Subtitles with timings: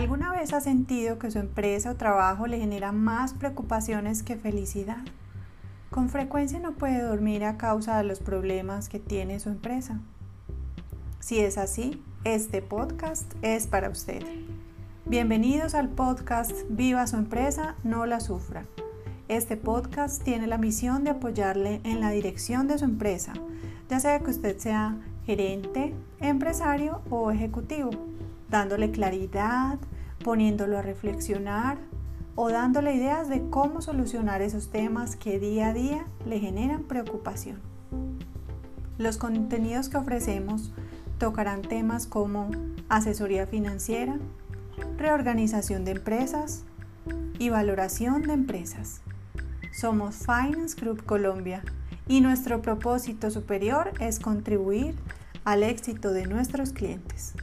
[0.00, 5.04] ¿Alguna vez ha sentido que su empresa o trabajo le genera más preocupaciones que felicidad?
[5.90, 10.00] Con frecuencia no puede dormir a causa de los problemas que tiene su empresa.
[11.18, 14.22] Si es así, este podcast es para usted.
[15.04, 18.64] Bienvenidos al podcast Viva su empresa, no la sufra.
[19.28, 23.34] Este podcast tiene la misión de apoyarle en la dirección de su empresa,
[23.90, 24.96] ya sea que usted sea
[25.30, 27.90] gerente, empresario o ejecutivo
[28.48, 29.78] dándole claridad,
[30.24, 31.78] poniéndolo a reflexionar
[32.34, 37.60] o dándole ideas de cómo solucionar esos temas que día a día le generan preocupación.
[38.98, 40.72] Los contenidos que ofrecemos
[41.18, 42.50] tocarán temas como
[42.88, 44.18] asesoría financiera,
[44.98, 46.64] reorganización de empresas
[47.38, 49.00] y valoración de empresas.
[49.70, 51.62] Somos Finance Group Colombia
[52.08, 54.96] y nuestro propósito superior es contribuir
[55.44, 57.34] al éxito de nuestros clientes.